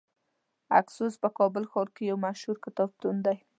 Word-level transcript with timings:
اکسوس 0.79 1.13
په 1.23 1.29
کابل 1.37 1.63
ښار 1.71 1.87
کې 1.95 2.03
یو 2.09 2.17
مشهور 2.25 2.57
کتابتون 2.65 3.15
دی. 3.25 3.37